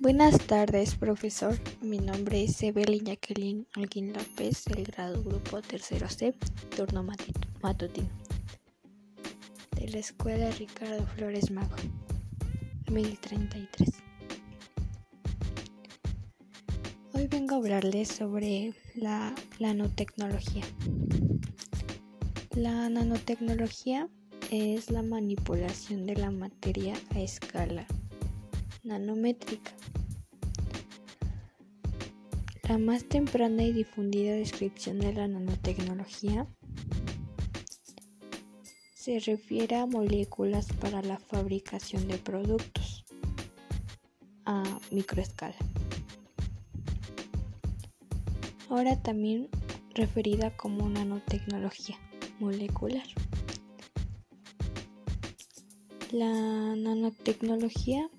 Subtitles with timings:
[0.00, 1.58] Buenas tardes, profesor.
[1.82, 6.32] Mi nombre es Evelyn Jacqueline Alguín López, del grado grupo tercero C,
[6.76, 8.08] turno matutino,
[9.74, 11.74] de la Escuela Ricardo Flores Mago,
[12.88, 13.90] 1033.
[17.14, 20.62] Hoy vengo a hablarles sobre la nanotecnología.
[22.54, 24.08] La nanotecnología
[24.52, 27.84] es la manipulación de la materia a escala
[28.88, 29.70] nanométrica.
[32.68, 36.46] La más temprana y difundida descripción de la nanotecnología
[38.94, 43.04] se refiere a moléculas para la fabricación de productos
[44.44, 45.56] a microescala.
[48.68, 49.48] Ahora también
[49.94, 51.98] referida como nanotecnología
[52.38, 53.06] molecular.
[56.12, 56.32] La
[56.76, 58.10] nanotecnología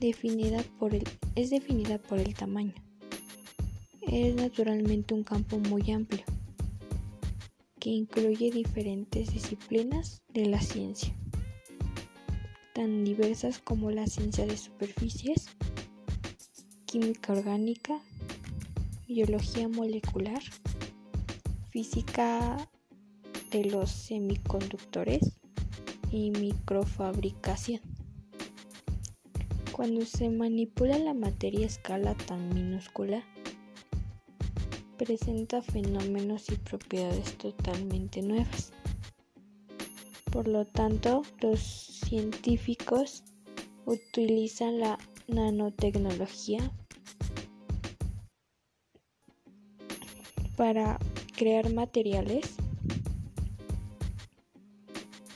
[0.00, 2.74] definida por el, es definida por el tamaño.
[4.02, 6.24] Es naturalmente un campo muy amplio
[7.80, 11.14] que incluye diferentes disciplinas de la ciencia,
[12.74, 15.46] tan diversas como la ciencia de superficies,
[16.84, 18.00] química orgánica,
[19.06, 20.42] biología molecular,
[21.70, 22.56] física
[23.50, 25.38] de los semiconductores
[26.10, 27.95] y microfabricación.
[29.76, 33.22] Cuando se manipula la materia a escala tan minúscula,
[34.96, 38.72] presenta fenómenos y propiedades totalmente nuevas.
[40.32, 43.22] Por lo tanto, los científicos
[43.84, 46.72] utilizan la nanotecnología
[50.56, 50.98] para
[51.36, 52.54] crear materiales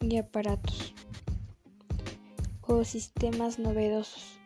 [0.00, 0.93] y aparatos
[2.66, 4.38] o sistemas novedosos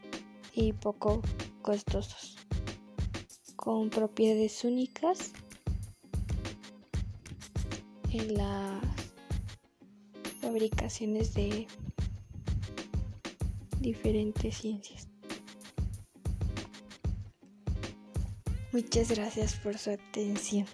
[0.52, 1.22] y poco
[1.62, 2.36] costosos,
[3.56, 5.32] con propiedades únicas
[8.10, 8.82] en las
[10.40, 11.66] fabricaciones de
[13.80, 15.08] diferentes ciencias.
[18.72, 20.66] Muchas gracias por su atención.